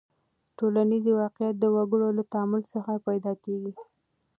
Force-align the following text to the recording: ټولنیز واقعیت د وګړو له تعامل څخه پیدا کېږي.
ټولنیز 0.57 1.05
واقعیت 1.21 1.55
د 1.59 1.65
وګړو 1.75 2.07
له 2.17 2.23
تعامل 2.31 2.61
څخه 2.73 2.91
پیدا 3.07 3.33
کېږي. 3.43 3.73